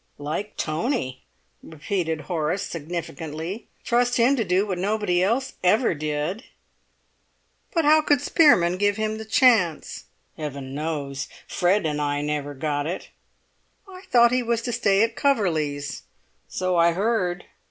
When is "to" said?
4.35-4.43, 14.63-14.71